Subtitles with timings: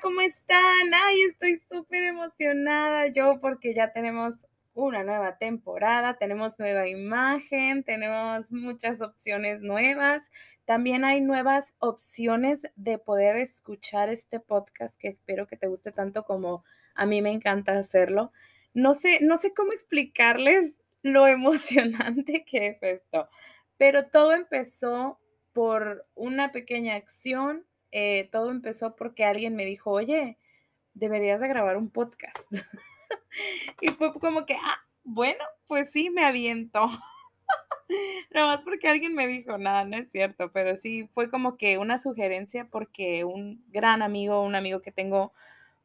[0.00, 0.94] ¿cómo están?
[0.94, 8.50] Ay, estoy súper emocionada yo porque ya tenemos una nueva temporada, tenemos nueva imagen, tenemos
[8.52, 10.30] muchas opciones nuevas.
[10.66, 16.24] También hay nuevas opciones de poder escuchar este podcast que espero que te guste tanto
[16.24, 18.32] como a mí me encanta hacerlo.
[18.74, 23.28] No sé, no sé cómo explicarles lo emocionante que es esto,
[23.76, 25.18] pero todo empezó
[25.52, 30.38] por una pequeña acción eh, todo empezó porque alguien me dijo, oye,
[30.94, 32.50] deberías de grabar un podcast.
[33.80, 36.88] y fue como que, ah, bueno, pues sí, me aviento.
[38.34, 41.78] no más porque alguien me dijo, nada, no es cierto, pero sí fue como que
[41.78, 45.32] una sugerencia porque un gran amigo, un amigo que tengo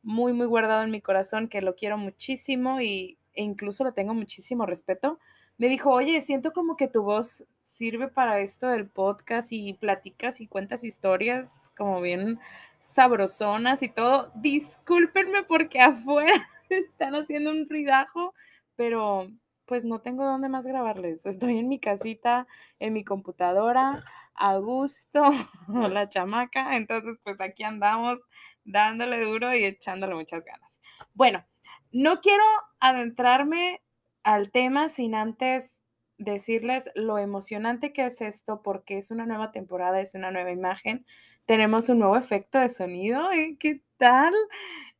[0.01, 4.13] muy, muy guardado en mi corazón, que lo quiero muchísimo y, e incluso lo tengo
[4.13, 5.19] muchísimo respeto,
[5.57, 10.41] me dijo, oye, siento como que tu voz sirve para esto del podcast y platicas
[10.41, 12.39] y cuentas historias como bien
[12.79, 14.31] sabrosonas y todo.
[14.35, 18.33] Discúlpenme porque afuera están haciendo un ridajo,
[18.75, 19.29] pero
[19.65, 21.25] pues no tengo dónde más grabarles.
[21.25, 22.47] Estoy en mi casita,
[22.79, 24.03] en mi computadora,
[24.35, 25.23] a gusto,
[25.67, 26.75] la chamaca.
[26.75, 28.19] Entonces, pues aquí andamos
[28.65, 30.79] dándole duro y echándole muchas ganas.
[31.13, 31.45] Bueno,
[31.91, 32.43] no quiero
[32.83, 33.81] adentrarme
[34.23, 35.71] al tema sin antes
[36.17, 41.05] decirles lo emocionante que es esto porque es una nueva temporada, es una nueva imagen,
[41.45, 43.55] tenemos un nuevo efecto de sonido, ¿eh?
[43.57, 44.33] ¿qué tal?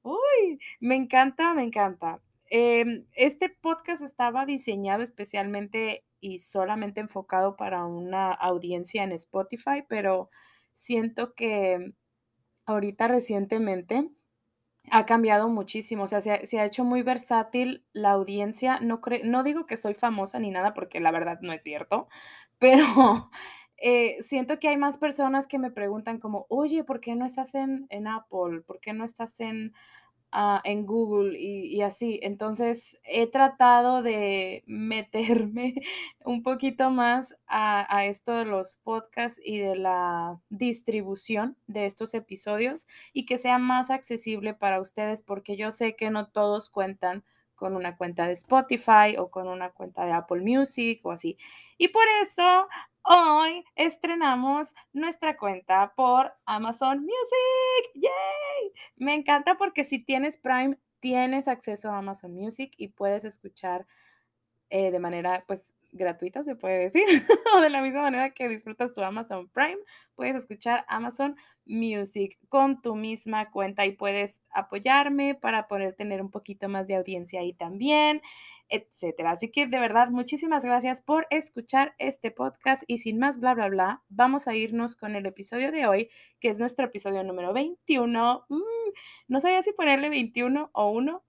[0.02, 2.22] Uy, me encanta, me encanta.
[2.50, 10.30] Em, este podcast estaba diseñado especialmente y solamente enfocado para una audiencia en Spotify, pero
[10.74, 11.94] siento que
[12.66, 14.10] ahorita recientemente
[14.92, 18.80] ha cambiado muchísimo, o sea, se ha, hecho muy versátil la audiencia.
[18.82, 22.08] No, no digo que soy famosa ni nada, porque la verdad no es cierto,
[22.60, 23.30] pero
[23.78, 27.56] eh, siento que hay más personas que me preguntan como, oye, ¿por qué no estás
[27.56, 28.62] en, en Apple?
[28.66, 29.74] ¿Por qué no estás en
[30.64, 32.20] En Google y, así.
[32.24, 35.76] Entonces he tratado de meterme
[36.26, 42.88] un poquito más a, esto de los podcasts y de la distribución de estos episodios
[43.14, 47.24] y que sea más accesible para ustedes porque yo sé que no todos cuentan
[47.56, 51.38] con una cuenta de Spotify o con una cuenta de Apple Music o así.
[51.78, 52.68] Y por eso
[53.04, 57.92] hoy estrenamos nuestra cuenta por Amazon Music.
[57.96, 58.72] ¡Yay!
[58.96, 63.86] Me encanta porque si tienes Prime, tienes acceso a Amazon Music y puedes escuchar
[64.70, 67.04] eh, de manera, pues, gratuita, se puede decir,
[67.56, 69.78] o de la misma manera que disfrutas tu Amazon Prime,
[70.16, 71.36] puedes escuchar Amazon
[71.66, 76.96] Music con tu misma cuenta y puedes apoyarme para poder tener un poquito más de
[76.96, 78.22] audiencia ahí también
[78.74, 79.32] etcétera.
[79.32, 83.70] Así que de verdad, muchísimas gracias por escuchar este podcast y sin más bla, bla,
[83.70, 88.46] bla, vamos a irnos con el episodio de hoy, que es nuestro episodio número 21.
[88.50, 88.62] Mm,
[89.28, 91.24] no sabía si ponerle 21 o 1,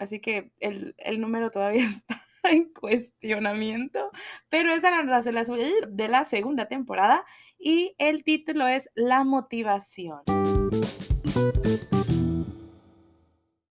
[0.00, 4.10] así que el, número todavía está en cuestionamiento,
[4.50, 7.24] pero es de la segunda temporada
[7.58, 10.20] y el título es La motivación.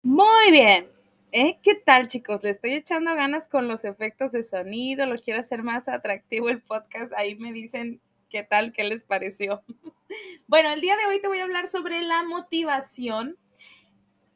[0.05, 0.87] Muy bien,
[1.31, 1.59] ¿Eh?
[1.62, 2.43] ¿Qué tal, chicos?
[2.43, 6.62] Le estoy echando ganas con los efectos de sonido, lo quiero hacer más atractivo el
[6.62, 7.12] podcast.
[7.15, 8.00] Ahí me dicen
[8.31, 9.62] qué tal, qué les pareció.
[10.49, 13.37] bueno, el día de hoy te voy a hablar sobre la motivación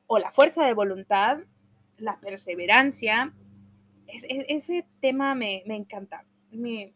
[0.06, 1.38] o la fuerza de voluntad,
[1.97, 3.32] la perseverancia.
[4.06, 6.26] ese tema me, encanta.
[6.50, 6.92] Mi,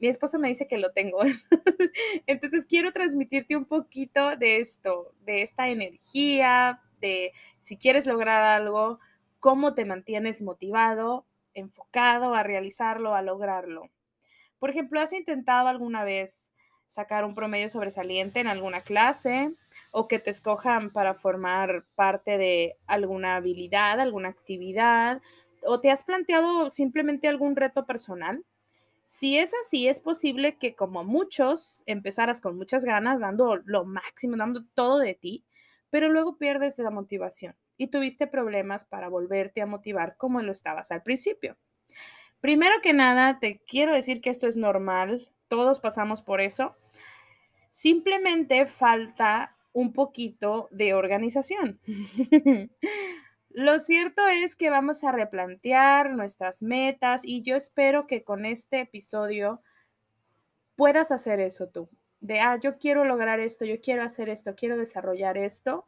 [0.00, 1.18] mi esposo me dice que lo tengo.
[2.26, 9.00] Entonces quiero transmitirte un poquito de esto, de esta energía, de si quieres lograr algo,
[9.40, 13.90] cómo te mantienes motivado, enfocado a realizarlo, a lograrlo.
[14.58, 16.50] Por ejemplo, ¿has intentado alguna vez
[16.86, 19.50] sacar un promedio sobresaliente en alguna clase
[19.92, 25.22] o que te escojan para formar parte de alguna habilidad, alguna actividad?
[25.64, 28.44] ¿O te has planteado simplemente algún reto personal?
[29.04, 34.36] Si es así, es posible que como muchos empezaras con muchas ganas, dando lo máximo,
[34.36, 35.44] dando todo de ti,
[35.88, 40.90] pero luego pierdes la motivación y tuviste problemas para volverte a motivar como lo estabas
[40.90, 41.56] al principio.
[42.40, 46.76] Primero que nada, te quiero decir que esto es normal, todos pasamos por eso.
[47.70, 51.80] Simplemente falta un poquito de organización.
[53.50, 58.80] Lo cierto es que vamos a replantear nuestras metas y yo espero que con este
[58.80, 59.62] episodio
[60.76, 61.88] puedas hacer eso tú.
[62.20, 65.86] De, ah, yo quiero lograr esto, yo quiero hacer esto, quiero desarrollar esto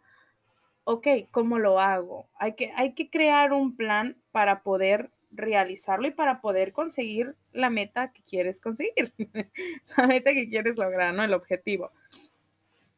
[0.84, 2.28] ok, ¿cómo lo hago?
[2.38, 7.70] Hay que, hay que crear un plan para poder realizarlo y para poder conseguir la
[7.70, 9.12] meta que quieres conseguir,
[9.96, 11.22] la meta que quieres lograr, ¿no?
[11.22, 11.92] El objetivo.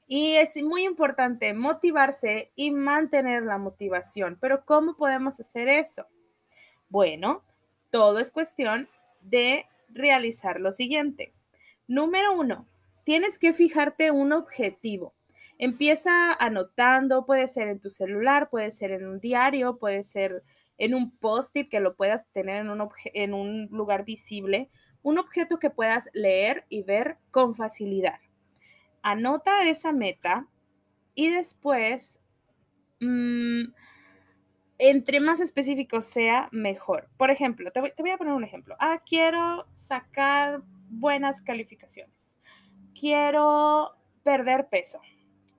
[0.06, 4.36] Y es muy importante motivarse y mantener la motivación.
[4.40, 6.06] Pero ¿cómo podemos hacer eso?
[6.90, 7.42] Bueno,
[7.90, 8.88] todo es cuestión
[9.22, 11.32] de realizar lo siguiente.
[11.86, 12.66] Número uno,
[13.04, 15.14] tienes que fijarte un objetivo.
[15.64, 20.42] Empieza anotando, puede ser en tu celular, puede ser en un diario, puede ser
[20.76, 22.66] en un post-it que lo puedas tener
[23.14, 24.70] en un, lugar visible,
[25.02, 28.18] un objeto que puedas leer y ver con facilidad
[29.02, 30.46] anota esa meta
[31.14, 32.20] y después,
[33.00, 33.64] mm,
[34.78, 37.08] entre más específico sea, mejor.
[37.16, 38.76] Por ejemplo, te voy, a poner un ejemplo.
[38.78, 42.36] Ah, quiero sacar buenas calificaciones.
[42.98, 43.92] Quiero
[44.22, 45.00] perder peso.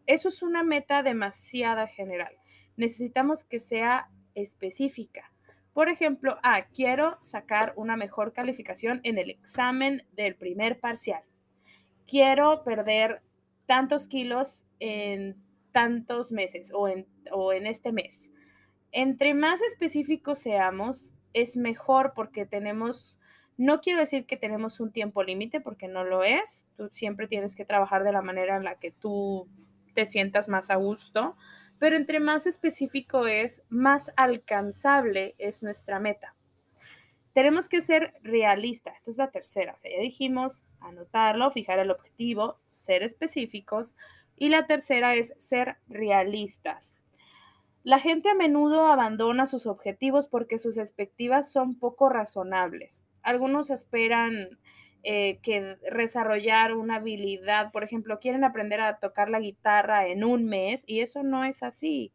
[0.06, 2.36] Eso es una meta demasiado general.
[2.76, 5.32] Necesitamos que sea específica.
[5.74, 11.24] Por ejemplo, ah, quiero sacar una mejor calificación en el examen del primer parcial.
[12.06, 13.22] Quiero perder
[13.66, 15.36] tantos kilos en
[15.72, 18.32] tantos meses o en, o en este mes.
[18.92, 23.18] Entre más específicos seamos, es mejor porque tenemos,
[23.58, 27.56] no quiero decir que tenemos un tiempo límite porque no lo es, tú siempre tienes
[27.56, 29.48] que trabajar de la manera en la que tú
[29.94, 31.36] te sientas más a gusto,
[31.80, 36.36] pero entre más específico es, más alcanzable es nuestra meta.
[37.34, 41.90] Tenemos que ser realistas, esta es la tercera, o sea, ya dijimos anotarlo, fijar el
[41.90, 43.96] objetivo, ser específicos
[44.36, 47.00] y la tercera es ser realistas.
[47.84, 53.04] La gente a menudo abandona sus objetivos porque sus expectativas son poco razonables.
[53.24, 54.48] Algunos esperan
[55.04, 60.46] eh, que desarrollar una habilidad, por ejemplo, quieren aprender a tocar la guitarra en un
[60.46, 62.12] mes y eso no es así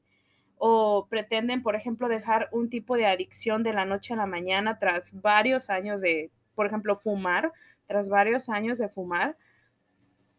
[0.59, 4.79] o pretenden, por ejemplo, dejar un tipo de adicción de la noche a la mañana
[4.79, 7.53] tras varios años de, por ejemplo, fumar,
[7.87, 9.37] tras varios años de fumar.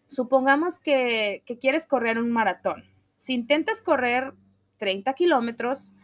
[0.08, 2.84] Supongamos que, quieres correr un maratón.
[3.16, 4.34] Si intentas correr
[4.78, 5.96] 30 kilómetros,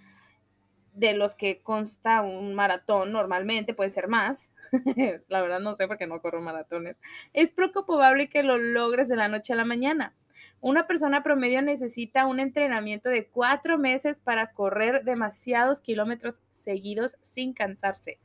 [0.96, 4.52] de los que consta un maratón normalmente, puede ser más,
[5.28, 7.00] la verdad no sé porque no corro maratones,
[7.34, 10.16] es poco probable que lo logres de la noche a la mañana.
[10.62, 17.54] Una persona promedio necesita un entrenamiento de cuatro meses para correr demasiados kilómetros seguidos sin
[17.54, 18.20] cansarse.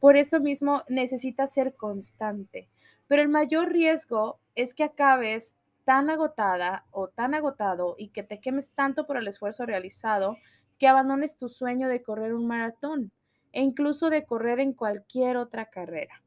[0.00, 2.68] Por eso mismo necesita ser constante.
[3.06, 8.40] Pero el mayor riesgo es que acabes tan agotada o tan agotado y que te
[8.40, 10.38] quemes tanto por el esfuerzo realizado
[10.78, 13.12] que abandones tu sueño de correr un maratón
[13.52, 16.22] e incluso de correr en cualquier otra carrera.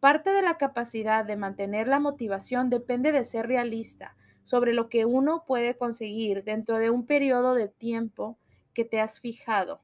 [0.00, 4.16] Parte de la capacidad de mantener la motivación depende de ser realista,
[4.46, 8.38] sobre lo que uno puede conseguir dentro de un periodo de tiempo
[8.74, 9.82] que te has fijado.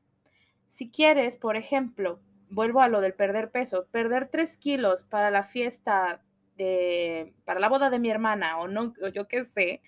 [0.69, 5.43] Si quieres, por ejemplo, vuelvo a lo del perder peso, perder tres kilos para la
[5.43, 6.23] fiesta
[6.57, 9.83] de, para la boda de mi hermana o no, o yo qué sé,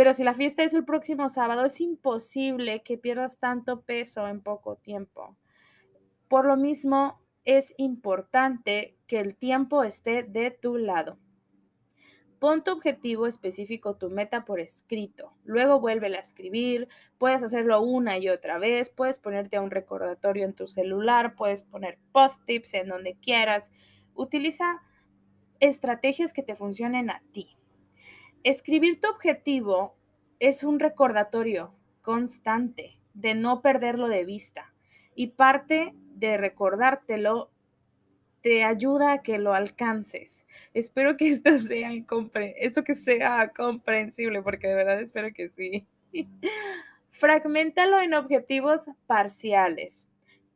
[0.00, 4.40] pero si la fiesta es el próximo sábado, es imposible que pierdas tanto peso en
[4.40, 5.36] poco tiempo.
[6.26, 11.18] Por lo mismo, es importante que el tiempo esté de tu lado.
[12.38, 15.34] Pon tu objetivo específico, tu meta por escrito.
[15.44, 16.88] Luego vuélvela a escribir.
[17.18, 18.88] Puedes hacerlo una y otra vez.
[18.88, 21.34] Puedes ponerte a un recordatorio en tu celular.
[21.36, 23.70] Puedes poner post-tips en donde quieras.
[24.14, 24.80] Utiliza
[25.58, 27.58] estrategias que te funcionen a ti.
[28.42, 29.99] Escribir tu objetivo
[30.40, 34.72] es un recordatorio constante de no perderlo de vista.
[35.14, 37.50] Y parte de recordártelo
[38.40, 40.46] te ayuda a que lo alcances.
[40.72, 41.90] Espero que esto sea,
[42.56, 45.86] esto que sea comprensible, porque de verdad espero que sí.
[47.10, 50.08] Fragmentalo en objetivos parciales.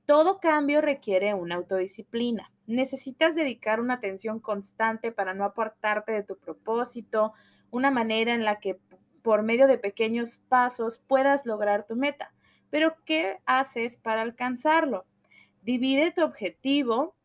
[0.06, 2.50] Todo cambio requiere una autodisciplina.
[2.66, 7.34] Necesitas dedicar una atención constante para no apartarte de tu propósito,
[7.70, 8.78] una manera en la que
[9.24, 12.32] por medio de pequeños pasos puedas lograr tu meta.
[12.70, 15.04] Pero, ¿qué haces para alcanzarlo?
[15.62, 17.16] Divide tu objetivo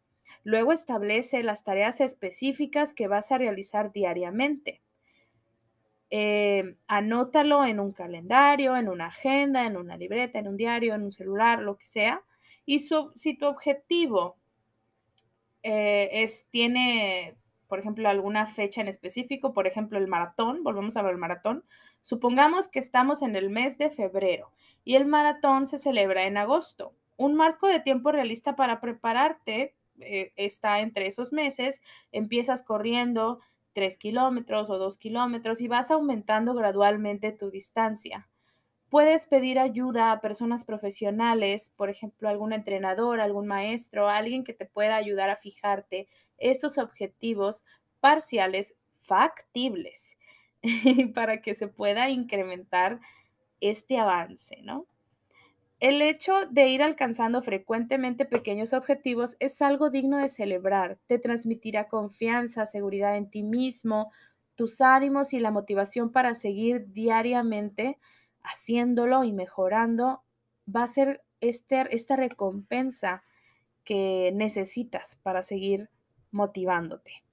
[0.43, 4.81] Luego establece las tareas específicas que vas a realizar diariamente.
[6.09, 11.03] Eh, anótalo en un calendario, en una agenda, en una libreta, en un diario, en
[11.03, 12.23] un celular, lo que sea.
[12.65, 14.37] Y si tu objetivo
[15.61, 17.35] eh, es, tiene,
[17.67, 21.63] por ejemplo, alguna fecha en específico, por ejemplo, el maratón, volvemos a ver el maratón,
[22.09, 24.51] supongamos que estamos en el mes de febrero
[24.83, 26.95] y el maratón se celebra en agosto.
[27.17, 33.41] Un marco de tiempo realista para prepararte eh, está entre esos meses, empiezas corriendo
[33.73, 38.27] tres kilómetros o dos kilómetros y vas aumentando gradualmente tu distancia.
[38.89, 44.65] Puedes pedir ayuda a personas profesionales, por ejemplo, algún entrenador, algún maestro, alguien que te
[44.65, 46.07] pueda ayudar a fijarte
[46.39, 47.65] estos objetivos
[47.99, 50.17] parciales factibles.
[51.13, 52.99] para que se pueda incrementar
[53.61, 54.85] este avance, ¿no?
[55.79, 60.99] El hecho de ir alcanzando frecuentemente pequeños objetivos es algo digno de celebrar.
[61.07, 64.11] Te transmitirá confianza, seguridad en ti mismo,
[64.55, 67.97] tus ánimos y la motivación para seguir diariamente
[68.43, 70.21] haciéndolo y mejorando.
[70.73, 73.23] Va a ser este, esta recompensa
[73.85, 75.89] que necesitas para seguir
[76.31, 77.23] motivándote.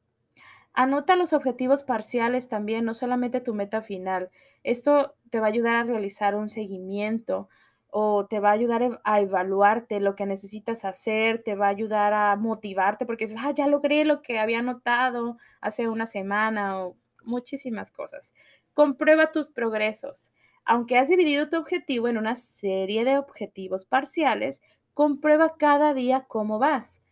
[0.76, 4.30] Anota los objetivos parciales también, no solamente tu meta final.
[4.62, 7.48] Esto te va a ayudar a realizar un seguimiento
[7.88, 12.12] o te va a ayudar a evaluarte lo que necesitas hacer, te va a ayudar
[12.12, 16.96] a motivarte porque dices, ah, ya logré lo que había anotado hace una semana o
[17.24, 18.34] muchísimas cosas.
[18.74, 20.32] Comprueba tus progresos.
[20.66, 24.60] Aunque has dividido tu objetivo en una serie de objetivos parciales,
[24.92, 27.02] comprueba cada día cómo vas.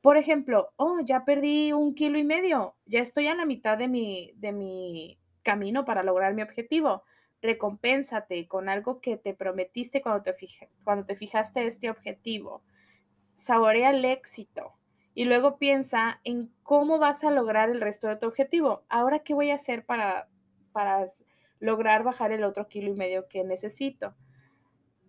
[0.00, 3.86] Por ejemplo, oh, ya perdí un kilo y medio, ya estoy a la mitad de
[3.86, 7.02] mi, de mi camino para lograr mi objetivo.
[7.42, 10.34] Recompénsate con algo que te prometiste cuando te,
[10.84, 12.62] cuando te fijaste este objetivo.
[13.34, 14.74] Saborea el éxito
[15.14, 18.84] y luego piensa en cómo vas a lograr el resto de tu objetivo.
[18.88, 20.28] Ahora, ¿qué voy a hacer para,
[20.72, 21.10] para
[21.58, 24.14] lograr bajar el otro kilo y medio que necesito?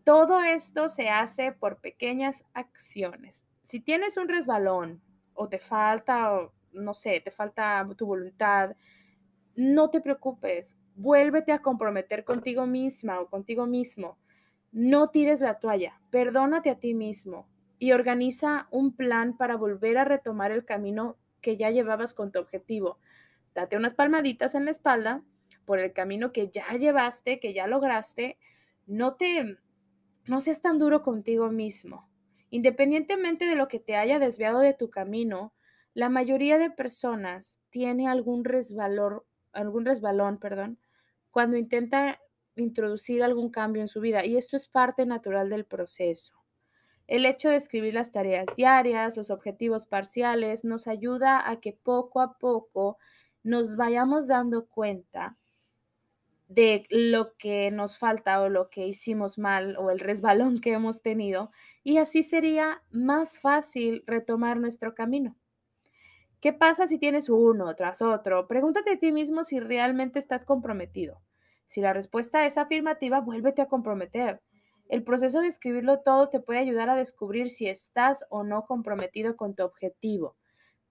[0.04, 5.02] Todo esto se hace por pequeñas acciones si tienes un resbalón
[5.34, 6.30] o te falta,
[6.74, 8.76] no sé, te falta tu voluntad,
[9.56, 14.18] no te preocupes, vuélvete a comprometer contigo misma o contigo mismo.
[14.74, 17.48] No tires la toalla, perdónate a ti mismo
[17.80, 22.40] y organiza un plan para volver a retomar el camino que ya llevabas con tu
[22.40, 23.00] objetivo.
[23.56, 25.24] Date unas palmaditas en la espalda
[25.64, 28.38] por el camino que ya llevaste, que ya lograste.
[28.86, 29.60] No te
[30.28, 32.11] no seas tan duro contigo mismo.
[32.52, 35.54] Independientemente de lo que te haya desviado de tu camino,
[35.94, 40.78] la mayoría de personas tiene algún resbalón, algún resbalón, perdón,
[41.32, 42.20] cuando intenta
[42.56, 46.34] introducir algún cambio en su vida y esto es parte natural del proceso.
[47.08, 52.22] El hecho de escribir las tareas diarias, los objetivos parciales, nos ayuda a que poco
[52.22, 52.98] a poco
[53.44, 55.38] nos vayamos dando cuenta
[56.54, 61.02] de lo que nos falta o lo que hicimos mal o el resbalón que hemos
[61.02, 65.38] tenido y así sería más fácil retomar nuestro camino.
[66.42, 68.48] ¿Qué pasa si tienes uno tras otro?
[68.48, 71.22] Pregúntate a ti mismo si realmente estás comprometido.
[71.66, 74.42] Si la respuesta es afirmativa, vuélvete a comprometer.
[74.90, 79.38] El proceso de escribirlo todo te puede ayudar a descubrir si estás o no comprometido
[79.38, 80.36] con tu objetivo.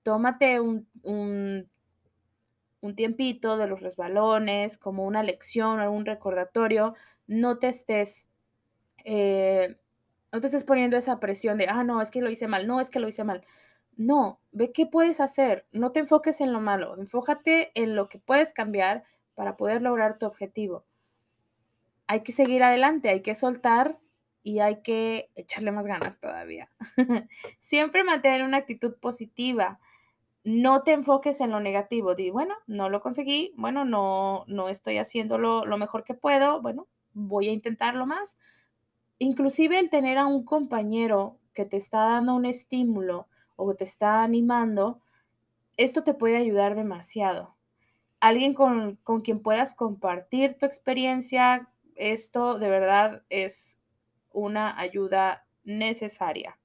[0.05, 1.71] Tómate un, un
[2.81, 6.95] un tiempito de los resbalones, como una lección o un recordatorio,
[7.27, 8.29] no te estés,
[9.05, 9.77] eh,
[10.33, 12.81] no te estés poniendo esa presión de, ah, no, es que lo hice mal, no,
[12.81, 13.45] es que lo hice mal.
[13.97, 18.19] No, ve qué puedes hacer, no te enfoques en lo malo, enfócate en lo que
[18.19, 20.85] puedes cambiar para poder lograr tu objetivo.
[22.07, 23.99] Hay que seguir adelante, hay que soltar
[24.43, 26.71] y hay que echarle más ganas todavía.
[27.59, 29.81] Siempre mantener una actitud positiva
[30.45, 32.15] no te enfoques en lo negativo.
[32.15, 36.89] Di, bueno, no lo conseguí, bueno, no, no estoy haciéndolo lo mejor que puedo, bueno,
[37.13, 38.39] voy a intentarlo más.
[39.19, 44.23] Inclusive el tener a un compañero que te está dando un estímulo o te está
[44.23, 45.01] animando,
[45.77, 47.57] esto te puede ayudar demasiado.
[48.21, 53.81] Alguien con, con quien puedas compartir tu experiencia, esto de verdad es
[54.33, 56.60] una ayuda necesaria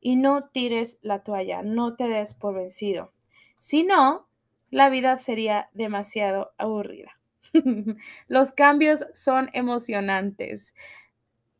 [0.00, 3.12] y no tires la toalla, no te des por vencido.
[3.58, 4.28] Si no,
[4.70, 7.18] la vida sería demasiado aburrida.
[8.28, 10.74] Los cambios son emocionantes.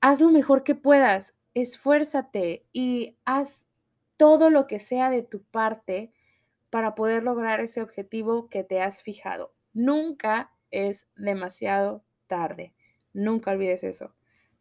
[0.01, 3.67] Haz lo mejor que puedas, esfuérzate y haz
[4.17, 6.13] todo lo que sea de tu parte
[6.71, 9.55] para poder lograr ese objetivo que te has fijado.
[9.73, 12.75] Nunca es demasiado tarde.
[13.13, 14.15] Nunca olvides eso.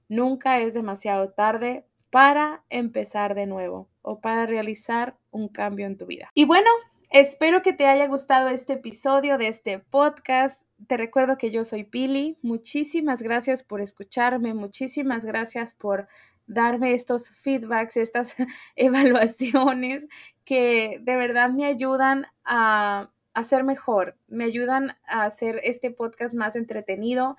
[0.07, 6.05] Nunca es demasiado tarde para empezar de nuevo o para realizar un cambio en tu
[6.05, 6.29] vida.
[6.33, 6.69] Y bueno,
[7.11, 10.63] espero que te haya gustado este episodio de este podcast.
[10.87, 12.37] Te recuerdo que yo soy Pili.
[12.41, 16.07] Muchísimas gracias por escucharme, muchísimas gracias por
[16.45, 18.35] darme estos feedbacks, estas
[18.75, 20.07] evaluaciones
[20.45, 26.33] que de verdad me ayudan a, a ser mejor, me ayudan a hacer este podcast
[26.35, 27.35] más entretenido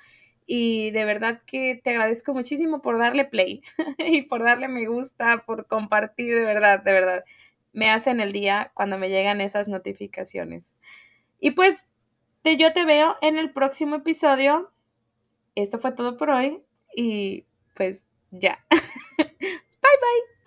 [0.50, 3.62] y de verdad que te agradezco muchísimo por darle play
[3.98, 7.24] y por darle me gusta, por compartir, de verdad, de verdad.
[7.74, 10.74] Me hacen el día cuando me llegan esas notificaciones.
[11.38, 11.86] Y pues
[12.40, 14.72] te, yo te veo en el próximo episodio.
[15.54, 16.62] Esto fue todo por hoy
[16.96, 18.64] y pues ya.
[19.18, 20.37] bye bye.